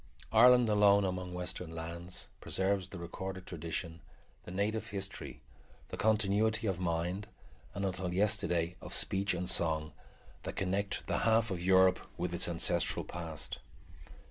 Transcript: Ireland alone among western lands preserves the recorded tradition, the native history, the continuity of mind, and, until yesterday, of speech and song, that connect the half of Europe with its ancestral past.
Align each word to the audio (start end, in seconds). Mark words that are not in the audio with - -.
Ireland 0.31 0.67
alone 0.67 1.05
among 1.05 1.31
western 1.31 1.75
lands 1.75 2.29
preserves 2.39 2.89
the 2.89 2.97
recorded 2.97 3.45
tradition, 3.45 4.01
the 4.45 4.49
native 4.49 4.87
history, 4.87 5.43
the 5.89 5.95
continuity 5.97 6.65
of 6.65 6.79
mind, 6.79 7.27
and, 7.75 7.85
until 7.85 8.11
yesterday, 8.11 8.77
of 8.81 8.95
speech 8.95 9.35
and 9.35 9.47
song, 9.47 9.93
that 10.41 10.55
connect 10.55 11.05
the 11.05 11.19
half 11.19 11.51
of 11.51 11.61
Europe 11.61 11.99
with 12.17 12.33
its 12.33 12.47
ancestral 12.49 13.05
past. 13.05 13.59